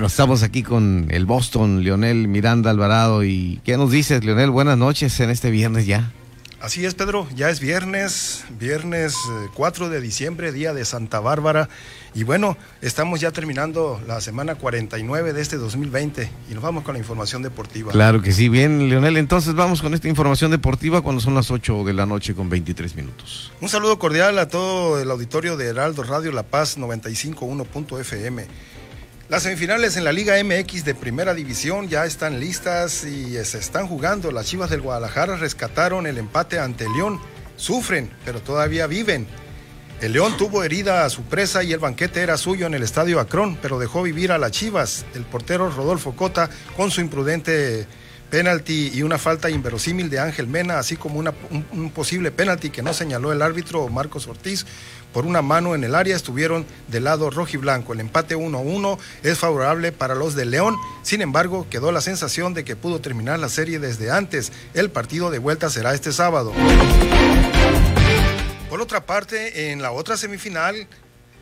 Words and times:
Bueno, 0.00 0.08
estamos 0.08 0.42
aquí 0.42 0.62
con 0.62 1.08
el 1.10 1.26
Boston, 1.26 1.84
Leonel 1.84 2.26
Miranda 2.26 2.70
Alvarado. 2.70 3.22
¿Y 3.22 3.60
qué 3.66 3.76
nos 3.76 3.90
dices, 3.90 4.24
Leonel? 4.24 4.48
Buenas 4.48 4.78
noches 4.78 5.20
en 5.20 5.28
este 5.28 5.50
viernes 5.50 5.84
ya. 5.84 6.10
Así 6.58 6.86
es, 6.86 6.94
Pedro, 6.94 7.28
ya 7.36 7.50
es 7.50 7.60
viernes, 7.60 8.44
viernes 8.58 9.14
4 9.54 9.86
eh, 9.86 9.88
de 9.90 10.00
diciembre, 10.00 10.52
día 10.52 10.72
de 10.72 10.86
Santa 10.86 11.20
Bárbara. 11.20 11.68
Y 12.14 12.24
bueno, 12.24 12.56
estamos 12.80 13.20
ya 13.20 13.30
terminando 13.30 14.00
la 14.06 14.22
semana 14.22 14.54
49 14.54 15.34
de 15.34 15.42
este 15.42 15.58
2020 15.58 16.30
y 16.50 16.54
nos 16.54 16.62
vamos 16.62 16.82
con 16.82 16.94
la 16.94 16.98
información 16.98 17.42
deportiva. 17.42 17.92
Claro 17.92 18.22
que 18.22 18.32
sí, 18.32 18.48
bien, 18.48 18.88
Leonel. 18.88 19.18
Entonces 19.18 19.54
vamos 19.54 19.82
con 19.82 19.92
esta 19.92 20.08
información 20.08 20.50
deportiva 20.50 21.02
cuando 21.02 21.20
son 21.20 21.34
las 21.34 21.50
8 21.50 21.84
de 21.84 21.92
la 21.92 22.06
noche 22.06 22.34
con 22.34 22.48
23 22.48 22.96
minutos. 22.96 23.52
Un 23.60 23.68
saludo 23.68 23.98
cordial 23.98 24.38
a 24.38 24.48
todo 24.48 24.98
el 24.98 25.10
auditorio 25.10 25.58
de 25.58 25.66
Heraldo 25.66 26.04
Radio 26.04 26.32
La 26.32 26.44
Paz 26.44 26.78
95.1.fm. 26.78 28.46
Las 29.30 29.44
semifinales 29.44 29.96
en 29.96 30.02
la 30.02 30.10
Liga 30.10 30.34
MX 30.42 30.84
de 30.84 30.92
Primera 30.92 31.34
División 31.34 31.88
ya 31.88 32.04
están 32.04 32.40
listas 32.40 33.04
y 33.04 33.34
se 33.44 33.58
están 33.58 33.86
jugando. 33.86 34.32
Las 34.32 34.46
Chivas 34.46 34.70
del 34.70 34.80
Guadalajara 34.80 35.36
rescataron 35.36 36.08
el 36.08 36.18
empate 36.18 36.58
ante 36.58 36.88
León. 36.88 37.20
Sufren, 37.54 38.10
pero 38.24 38.40
todavía 38.40 38.88
viven. 38.88 39.28
El 40.00 40.14
León 40.14 40.36
tuvo 40.36 40.64
herida 40.64 41.04
a 41.04 41.10
su 41.10 41.22
presa 41.22 41.62
y 41.62 41.72
el 41.72 41.78
banquete 41.78 42.22
era 42.22 42.36
suyo 42.36 42.66
en 42.66 42.74
el 42.74 42.82
estadio 42.82 43.20
Acrón, 43.20 43.56
pero 43.62 43.78
dejó 43.78 44.02
vivir 44.02 44.32
a 44.32 44.38
las 44.38 44.50
Chivas. 44.50 45.06
El 45.14 45.22
portero 45.22 45.70
Rodolfo 45.70 46.16
Cota, 46.16 46.50
con 46.76 46.90
su 46.90 47.00
imprudente 47.00 47.86
penalti 48.30 48.90
y 48.94 49.02
una 49.02 49.18
falta 49.18 49.50
inverosímil 49.50 50.08
de 50.08 50.20
Ángel 50.20 50.46
Mena, 50.46 50.78
así 50.78 50.96
como 50.96 51.18
un, 51.18 51.30
un, 51.72 51.90
posible 51.90 52.30
penalti 52.30 52.70
que 52.70 52.82
no 52.82 52.94
señaló 52.94 53.32
el 53.32 53.42
árbitro 53.42 53.88
Marcos 53.88 54.28
Ortiz 54.28 54.64
por 55.12 55.26
una 55.26 55.42
mano 55.42 55.74
en 55.74 55.82
el 55.82 55.94
área, 55.94 56.14
estuvieron 56.14 56.64
del 56.88 57.04
lado 57.04 57.30
rojiblanco. 57.30 57.92
El 57.92 58.00
empate 58.00 58.36
1-1 58.36 58.98
es 59.24 59.38
favorable 59.38 59.90
para 59.90 60.14
los 60.14 60.36
de 60.36 60.44
León, 60.44 60.76
sin 61.02 61.20
embargo, 61.20 61.66
quedó 61.68 61.90
la 61.90 62.00
sensación 62.00 62.54
de 62.54 62.64
que 62.64 62.76
pudo 62.76 63.00
terminar 63.00 63.38
la 63.40 63.48
serie 63.48 63.80
desde 63.80 64.10
antes. 64.10 64.52
El 64.72 64.90
partido 64.90 65.30
de 65.30 65.38
vuelta 65.38 65.68
será 65.68 65.94
este 65.94 66.12
sábado. 66.12 66.52
Por 68.68 68.80
otra 68.80 69.04
parte, 69.04 69.72
en 69.72 69.82
la 69.82 69.90
otra 69.90 70.16
semifinal, 70.16 70.86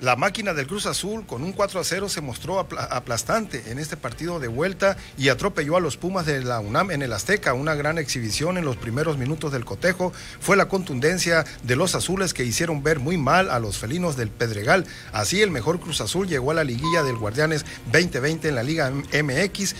la 0.00 0.16
máquina 0.16 0.54
del 0.54 0.66
Cruz 0.66 0.86
Azul 0.86 1.26
con 1.26 1.42
un 1.42 1.52
4 1.52 1.80
a 1.80 1.84
0 1.84 2.08
se 2.08 2.20
mostró 2.22 2.58
aplastante 2.58 3.70
en 3.70 3.78
este 3.78 3.96
partido 3.96 4.40
de 4.40 4.48
vuelta 4.48 4.96
y 5.18 5.28
atropelló 5.28 5.76
a 5.76 5.80
los 5.80 5.96
Pumas 5.98 6.24
de 6.24 6.42
la 6.42 6.60
UNAM 6.60 6.90
en 6.90 7.02
el 7.02 7.12
Azteca. 7.12 7.52
Una 7.52 7.74
gran 7.74 7.98
exhibición 7.98 8.56
en 8.56 8.64
los 8.64 8.76
primeros 8.76 9.18
minutos 9.18 9.52
del 9.52 9.66
cotejo 9.66 10.12
fue 10.40 10.56
la 10.56 10.68
contundencia 10.68 11.44
de 11.62 11.76
los 11.76 11.94
azules 11.94 12.32
que 12.32 12.44
hicieron 12.44 12.82
ver 12.82 12.98
muy 12.98 13.18
mal 13.18 13.50
a 13.50 13.60
los 13.60 13.76
felinos 13.76 14.16
del 14.16 14.30
Pedregal. 14.30 14.86
Así 15.12 15.42
el 15.42 15.50
mejor 15.50 15.80
Cruz 15.80 16.00
Azul 16.00 16.26
llegó 16.26 16.50
a 16.50 16.54
la 16.54 16.64
liguilla 16.64 17.02
del 17.02 17.18
Guardianes 17.18 17.66
2020 17.92 18.48
en 18.48 18.54
la 18.54 18.62
Liga 18.62 18.90
MX 18.90 19.74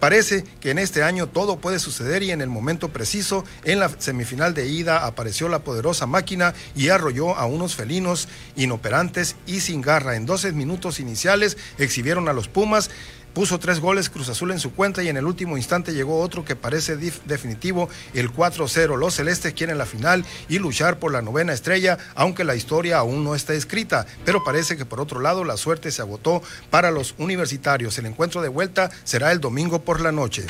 Parece 0.00 0.44
que 0.60 0.70
en 0.70 0.78
este 0.78 1.02
año 1.02 1.26
todo 1.26 1.58
puede 1.58 1.78
suceder 1.78 2.22
y 2.22 2.30
en 2.30 2.40
el 2.40 2.48
momento 2.48 2.90
preciso, 2.90 3.44
en 3.64 3.80
la 3.80 3.88
semifinal 3.98 4.52
de 4.52 4.68
ida, 4.68 5.06
apareció 5.06 5.48
la 5.48 5.60
poderosa 5.60 6.06
máquina 6.06 6.54
y 6.74 6.90
arrolló 6.90 7.34
a 7.34 7.46
unos 7.46 7.74
felinos 7.74 8.28
inoperantes 8.56 9.36
y 9.46 9.60
sin 9.60 9.80
garra. 9.80 10.16
En 10.16 10.26
12 10.26 10.52
minutos 10.52 11.00
iniciales 11.00 11.56
exhibieron 11.78 12.28
a 12.28 12.34
los 12.34 12.48
Pumas 12.48 12.90
Puso 13.36 13.58
tres 13.58 13.80
goles 13.80 14.08
Cruz 14.08 14.30
Azul 14.30 14.50
en 14.50 14.58
su 14.58 14.72
cuenta 14.72 15.02
y 15.02 15.10
en 15.10 15.18
el 15.18 15.26
último 15.26 15.58
instante 15.58 15.92
llegó 15.92 16.22
otro 16.22 16.42
que 16.42 16.56
parece 16.56 16.96
definitivo, 16.96 17.90
el 18.14 18.32
4-0. 18.32 18.96
Los 18.96 19.12
celestes 19.12 19.52
quieren 19.52 19.76
la 19.76 19.84
final 19.84 20.24
y 20.48 20.58
luchar 20.58 20.98
por 20.98 21.12
la 21.12 21.20
novena 21.20 21.52
estrella, 21.52 21.98
aunque 22.14 22.44
la 22.44 22.54
historia 22.54 22.96
aún 22.96 23.24
no 23.24 23.34
está 23.34 23.52
escrita. 23.52 24.06
Pero 24.24 24.42
parece 24.42 24.78
que 24.78 24.86
por 24.86 25.02
otro 25.02 25.20
lado 25.20 25.44
la 25.44 25.58
suerte 25.58 25.90
se 25.90 26.00
agotó 26.00 26.42
para 26.70 26.90
los 26.90 27.14
universitarios. 27.18 27.98
El 27.98 28.06
encuentro 28.06 28.40
de 28.40 28.48
vuelta 28.48 28.90
será 29.04 29.32
el 29.32 29.40
domingo 29.40 29.82
por 29.82 30.00
la 30.00 30.12
noche. 30.12 30.46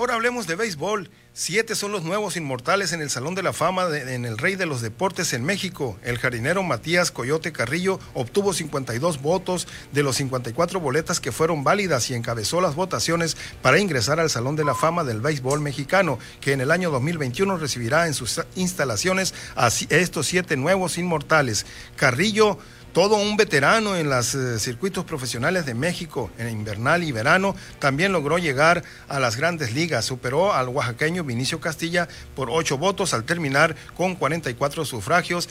Ahora 0.00 0.14
hablemos 0.14 0.46
de 0.46 0.56
béisbol. 0.56 1.10
Siete 1.34 1.74
son 1.74 1.92
los 1.92 2.04
nuevos 2.04 2.38
inmortales 2.38 2.94
en 2.94 3.02
el 3.02 3.10
Salón 3.10 3.34
de 3.34 3.42
la 3.42 3.52
Fama 3.52 3.86
en 3.94 4.24
el 4.24 4.38
Rey 4.38 4.56
de 4.56 4.64
los 4.64 4.80
Deportes 4.80 5.34
en 5.34 5.44
México. 5.44 5.98
El 6.02 6.16
jardinero 6.16 6.62
Matías 6.62 7.10
Coyote 7.10 7.52
Carrillo 7.52 8.00
obtuvo 8.14 8.54
52 8.54 9.20
votos 9.20 9.68
de 9.92 10.02
los 10.02 10.16
54 10.16 10.80
boletas 10.80 11.20
que 11.20 11.32
fueron 11.32 11.64
válidas 11.64 12.08
y 12.08 12.14
encabezó 12.14 12.62
las 12.62 12.76
votaciones 12.76 13.36
para 13.60 13.78
ingresar 13.78 14.20
al 14.20 14.30
Salón 14.30 14.56
de 14.56 14.64
la 14.64 14.74
Fama 14.74 15.04
del 15.04 15.20
Béisbol 15.20 15.60
Mexicano, 15.60 16.18
que 16.40 16.54
en 16.54 16.62
el 16.62 16.70
año 16.70 16.90
2021 16.90 17.58
recibirá 17.58 18.06
en 18.06 18.14
sus 18.14 18.40
instalaciones 18.54 19.34
a 19.54 19.68
estos 19.90 20.26
siete 20.26 20.56
nuevos 20.56 20.96
inmortales. 20.96 21.66
Carrillo 21.96 22.58
todo 22.92 23.16
un 23.16 23.36
veterano 23.36 23.96
en 23.96 24.10
los 24.10 24.34
eh, 24.34 24.58
circuitos 24.58 25.04
profesionales 25.04 25.66
de 25.66 25.74
México, 25.74 26.30
en 26.38 26.48
invernal 26.50 27.04
y 27.04 27.12
verano, 27.12 27.54
también 27.78 28.12
logró 28.12 28.38
llegar 28.38 28.82
a 29.08 29.20
las 29.20 29.36
grandes 29.36 29.72
ligas. 29.72 30.04
Superó 30.04 30.52
al 30.52 30.68
oaxaqueño 30.68 31.24
Vinicio 31.24 31.60
Castilla 31.60 32.08
por 32.34 32.50
ocho 32.50 32.78
votos 32.78 33.14
al 33.14 33.24
terminar 33.24 33.76
con 33.96 34.16
44 34.16 34.84
sufragios. 34.84 35.48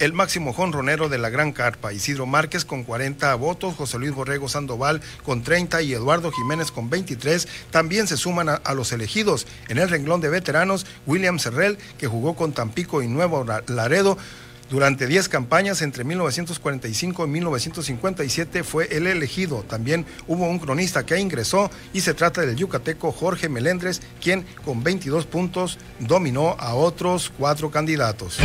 El 0.00 0.14
máximo 0.14 0.54
jonronero 0.54 1.10
de 1.10 1.18
la 1.18 1.28
Gran 1.28 1.52
Carpa, 1.52 1.92
Isidro 1.92 2.24
Márquez 2.24 2.64
con 2.64 2.84
40 2.84 3.34
votos, 3.34 3.76
José 3.76 3.98
Luis 3.98 4.12
Borrego 4.12 4.48
Sandoval 4.48 5.02
con 5.24 5.42
30 5.42 5.82
y 5.82 5.92
Eduardo 5.92 6.32
Jiménez 6.32 6.72
con 6.72 6.88
23, 6.88 7.46
también 7.70 8.06
se 8.06 8.16
suman 8.16 8.48
a, 8.48 8.54
a 8.54 8.72
los 8.72 8.92
elegidos. 8.92 9.46
En 9.68 9.76
el 9.76 9.90
renglón 9.90 10.22
de 10.22 10.30
veteranos, 10.30 10.86
William 11.06 11.38
Serrell, 11.38 11.76
que 11.98 12.06
jugó 12.06 12.34
con 12.34 12.52
Tampico 12.52 13.02
y 13.02 13.08
Nuevo 13.08 13.44
Laredo, 13.66 14.16
durante 14.70 15.06
10 15.06 15.28
campañas 15.28 15.82
entre 15.82 16.04
1945 16.04 17.24
y 17.24 17.28
1957 17.28 18.64
fue 18.64 18.88
el 18.96 19.06
elegido. 19.06 19.64
También 19.68 20.06
hubo 20.26 20.46
un 20.46 20.58
cronista 20.58 21.04
que 21.04 21.18
ingresó 21.18 21.70
y 21.92 22.00
se 22.00 22.14
trata 22.14 22.42
del 22.42 22.56
yucateco 22.56 23.12
Jorge 23.12 23.48
Melendres, 23.48 24.00
quien 24.20 24.46
con 24.64 24.82
22 24.82 25.26
puntos 25.26 25.78
dominó 25.98 26.56
a 26.58 26.74
otros 26.74 27.32
cuatro 27.36 27.70
candidatos. 27.70 28.38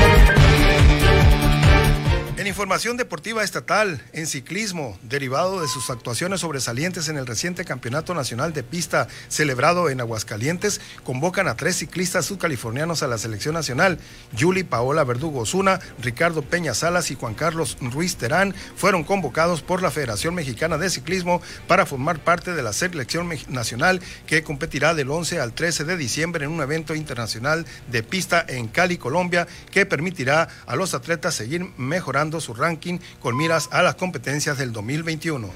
Información 2.47 2.95
deportiva 2.95 3.43
estatal, 3.43 4.03
en 4.13 4.27
ciclismo, 4.27 4.99
derivado 5.01 5.61
de 5.61 5.67
sus 5.67 5.89
actuaciones 5.89 6.41
sobresalientes 6.41 7.09
en 7.09 7.17
el 7.17 7.25
reciente 7.25 7.65
Campeonato 7.65 8.13
Nacional 8.13 8.53
de 8.53 8.61
Pista 8.61 9.07
celebrado 9.29 9.89
en 9.89 9.99
Aguascalientes, 9.99 10.79
convocan 11.03 11.47
a 11.47 11.55
tres 11.55 11.77
ciclistas 11.77 12.27
subcalifornianos 12.27 13.01
a 13.01 13.07
la 13.07 13.17
selección 13.17 13.55
nacional. 13.55 13.97
Yuli 14.31 14.63
Paola 14.63 15.03
Verdugo 15.03 15.39
Osuna, 15.39 15.79
Ricardo 15.99 16.43
Peña 16.43 16.75
Salas 16.75 17.09
y 17.09 17.15
Juan 17.15 17.33
Carlos 17.33 17.77
Ruiz 17.81 18.15
Terán 18.15 18.53
fueron 18.75 19.03
convocados 19.03 19.63
por 19.63 19.81
la 19.81 19.89
Federación 19.89 20.35
Mexicana 20.35 20.77
de 20.77 20.91
Ciclismo 20.91 21.41
para 21.67 21.87
formar 21.87 22.19
parte 22.19 22.53
de 22.53 22.61
la 22.61 22.73
selección 22.73 23.27
nacional 23.49 24.01
que 24.27 24.43
competirá 24.43 24.93
del 24.93 25.09
11 25.09 25.39
al 25.39 25.53
13 25.53 25.83
de 25.83 25.97
diciembre 25.97 26.45
en 26.45 26.51
un 26.51 26.61
evento 26.61 26.93
internacional 26.93 27.65
de 27.91 28.03
pista 28.03 28.45
en 28.47 28.67
Cali, 28.67 28.97
Colombia, 28.97 29.47
que 29.71 29.87
permitirá 29.87 30.47
a 30.67 30.75
los 30.75 30.93
atletas 30.93 31.33
seguir 31.33 31.65
mejorando 31.77 32.34
su 32.41 32.53
ranking 32.53 32.99
con 33.19 33.37
miras 33.37 33.69
a 33.71 33.81
las 33.81 33.95
competencias 33.95 34.57
del 34.57 34.71
2021. 34.71 35.49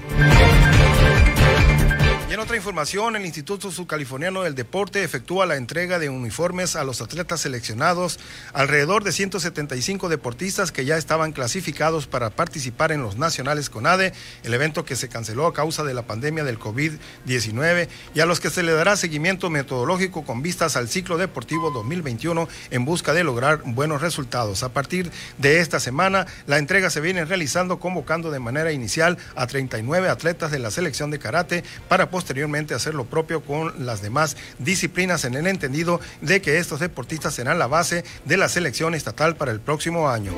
Y 2.30 2.32
en 2.32 2.38
otra 2.38 2.56
información, 2.56 3.16
el 3.16 3.26
Instituto 3.26 3.72
Subcaliforniano 3.72 4.44
del 4.44 4.54
Deporte 4.54 5.02
efectúa 5.02 5.46
la 5.46 5.56
entrega 5.56 5.98
de 5.98 6.10
uniformes 6.10 6.76
a 6.76 6.84
los 6.84 7.00
atletas 7.00 7.40
seleccionados, 7.40 8.20
alrededor 8.52 9.02
de 9.02 9.10
175 9.10 10.08
deportistas 10.08 10.70
que 10.70 10.84
ya 10.84 10.96
estaban 10.96 11.32
clasificados 11.32 12.06
para 12.06 12.30
participar 12.30 12.92
en 12.92 13.02
los 13.02 13.16
nacionales 13.16 13.68
CONADE, 13.68 14.12
el 14.44 14.54
evento 14.54 14.84
que 14.84 14.94
se 14.94 15.08
canceló 15.08 15.48
a 15.48 15.52
causa 15.52 15.82
de 15.82 15.92
la 15.92 16.02
pandemia 16.02 16.44
del 16.44 16.60
COVID-19 16.60 17.88
y 18.14 18.20
a 18.20 18.26
los 18.26 18.38
que 18.38 18.50
se 18.50 18.62
le 18.62 18.70
dará 18.70 18.96
seguimiento 18.96 19.50
metodológico 19.50 20.24
con 20.24 20.40
vistas 20.40 20.76
al 20.76 20.88
ciclo 20.88 21.18
deportivo 21.18 21.72
2021 21.72 22.48
en 22.70 22.84
busca 22.84 23.12
de 23.12 23.24
lograr 23.24 23.62
buenos 23.64 24.02
resultados. 24.02 24.62
A 24.62 24.72
partir 24.72 25.10
de 25.38 25.58
esta 25.58 25.80
semana, 25.80 26.28
la 26.46 26.58
entrega 26.58 26.90
se 26.90 27.00
viene 27.00 27.24
realizando 27.24 27.80
convocando 27.80 28.30
de 28.30 28.38
manera 28.38 28.70
inicial 28.70 29.18
a 29.34 29.48
39 29.48 30.08
atletas 30.08 30.52
de 30.52 30.60
la 30.60 30.70
selección 30.70 31.10
de 31.10 31.18
karate 31.18 31.64
para 31.88 32.08
posteriormente 32.20 32.74
hacer 32.74 32.94
lo 32.94 33.06
propio 33.06 33.40
con 33.40 33.86
las 33.86 34.02
demás 34.02 34.36
disciplinas 34.58 35.24
en 35.24 35.36
el 35.36 35.46
entendido 35.46 36.02
de 36.20 36.42
que 36.42 36.58
estos 36.58 36.78
deportistas 36.78 37.32
serán 37.32 37.58
la 37.58 37.66
base 37.66 38.04
de 38.26 38.36
la 38.36 38.50
selección 38.50 38.94
estatal 38.94 39.36
para 39.36 39.52
el 39.52 39.60
próximo 39.60 40.10
año. 40.10 40.34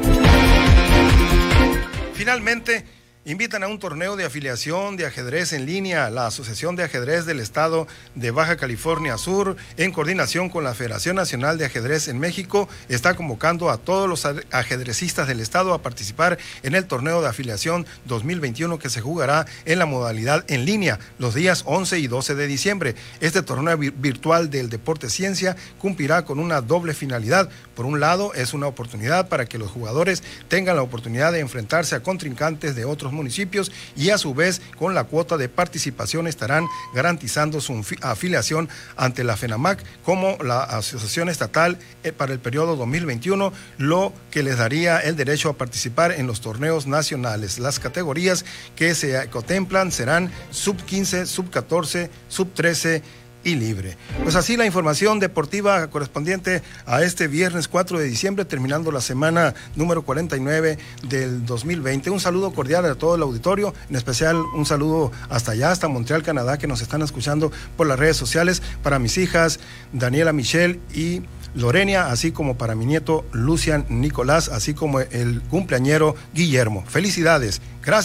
Finalmente, 2.15 2.85
Invitan 3.25 3.63
a 3.63 3.69
un 3.69 3.79
torneo 3.79 4.17
de 4.17 4.25
afiliación 4.25 4.97
de 4.97 5.07
ajedrez 5.07 5.53
en 5.53 5.65
línea. 5.65 6.11
La 6.11 6.27
Asociación 6.27 6.75
de 6.75 6.83
Ajedrez 6.83 7.25
del 7.25 7.39
Estado 7.39 7.87
de 8.17 8.33
Baja 8.33 8.57
California 8.57 9.17
Sur, 9.17 9.55
en 9.77 9.93
coordinación 9.93 10.49
con 10.49 10.65
la 10.65 10.75
Federación 10.75 11.15
Nacional 11.15 11.57
de 11.57 11.67
Ajedrez 11.67 12.09
en 12.09 12.19
México, 12.19 12.69
está 12.89 13.15
convocando 13.15 13.71
a 13.71 13.77
todos 13.77 14.09
los 14.09 14.27
ajedrecistas 14.51 15.29
del 15.29 15.39
Estado 15.39 15.73
a 15.73 15.83
participar 15.83 16.37
en 16.65 16.75
el 16.75 16.87
torneo 16.87 17.23
de 17.23 17.29
afiliación 17.29 17.87
2021 18.07 18.81
que 18.81 18.91
se 18.91 19.01
jugará 19.01 19.47
en 19.67 19.79
la 19.79 19.87
modalidad 19.87 20.45
en 20.49 20.65
línea 20.65 20.99
los 21.21 21.33
días 21.33 21.63
11 21.65 22.01
y 22.01 22.09
12 22.09 22.35
de 22.35 22.49
diciembre. 22.49 22.97
Este 23.21 23.43
torneo 23.43 23.79
virtual 23.79 24.51
del 24.51 24.69
deporte 24.69 25.09
ciencia 25.09 25.55
cumplirá 25.79 26.25
con 26.25 26.41
una 26.41 26.61
doble 26.61 26.93
finalidad 26.93 27.49
Por 27.77 27.87
un 27.87 28.01
lado, 28.01 28.35
es 28.35 28.53
una 28.53 28.67
oportunidad 28.67 29.29
para 29.29 29.47
que 29.47 29.59
los 29.59 29.71
jugadores 29.71 30.25
tengan 30.49 30.75
la 30.75 30.83
oportunidad 30.83 31.31
de 31.31 31.39
enfrentarse 31.39 31.95
a 31.95 32.03
contrincantes 32.03 32.75
de 32.75 32.85
otros 32.85 33.12
municipios 33.13 33.71
y 33.97 34.11
a 34.11 34.19
su 34.19 34.35
vez 34.35 34.61
con 34.79 34.95
la 34.95 35.05
cuota 35.05 35.37
de 35.37 35.49
participación 35.49 36.27
estarán 36.27 36.67
garantizando 36.95 37.61
su 37.61 37.85
afiliación 38.01 38.69
ante 38.97 39.25
la 39.25 39.37
FENAMAC 39.37 39.83
como 40.05 40.37
la 40.43 40.63
Asociación 40.63 41.29
Estatal 41.29 41.79
eh, 42.03 42.13
para 42.13 42.33
el 42.33 42.41
periodo 42.41 42.77
2021, 42.77 43.53
lo 43.79 44.13
que 44.31 44.43
les 44.43 44.59
daría 44.59 44.99
el 44.99 45.17
derecho 45.17 45.51
a 45.51 45.57
participar 45.57 46.13
en 46.13 46.27
los 46.27 46.41
torneos 46.41 46.87
nacionales. 46.87 47.59
Las 47.59 47.79
categorías 47.79 48.45
que 48.77 48.95
se 48.95 49.29
contemplan 49.31 49.93
serán 49.93 50.31
sub 50.51 50.77
15, 50.77 51.27
sub 51.27 51.51
14, 51.51 52.11
sub 52.29 52.53
13 52.53 53.03
y 53.45 53.55
libre. 53.55 53.97
Pues 54.23 54.37
así 54.37 54.57
la 54.57 54.67
información 54.67 55.19
deportiva 55.19 55.89
correspondiente 55.89 56.63
a 56.87 57.03
este 57.03 57.29
viernes 57.29 57.69
4 57.69 57.99
de 57.99 58.05
diciembre, 58.07 58.45
terminando 58.45 58.91
la 58.93 59.01
semana 59.01 59.55
número 59.77 60.03
49 60.03 60.79
del 61.09 61.45
2020. 61.47 62.11
Un 62.11 62.21
saludo 62.21 62.53
cordial 62.53 62.85
a 62.87 62.95
todo 62.95 63.15
el 63.15 63.23
auditorio, 63.23 63.75
en 63.89 63.97
especial 63.97 64.37
un 64.37 64.67
saludo 64.67 65.13
hasta 65.29 65.53
allá, 65.53 65.71
hasta 65.71 65.89
Montreal, 65.89 66.23
Canadá, 66.23 66.59
que 66.59 66.67
nos 66.67 66.83
están 66.83 67.03
escuchando 67.03 67.53
por 67.77 67.87
las 67.87 67.99
redes 67.99 68.17
sociales, 68.17 68.63
para 68.83 68.99
mis 68.99 69.19
hijas 69.19 69.61
Daniela 69.93 70.33
Michelle 70.33 70.81
y 70.95 71.23
Lorenia, 71.55 72.11
así 72.11 72.33
como 72.33 72.57
para 72.57 72.75
mi 72.75 72.87
nieto 72.87 73.27
Lucian 73.33 73.85
Nicolás, 73.89 74.49
así 74.49 74.75
como 74.75 75.01
el 75.01 75.43
cumpleañero 75.43 76.15
Guillermo. 76.35 76.85
Felicidades. 76.87 77.61
Gracias. 77.85 78.01